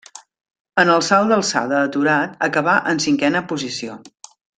[0.83, 3.99] En el salt d'alçada aturat acabà en cinquena posició.